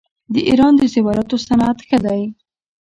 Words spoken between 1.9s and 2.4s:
دی.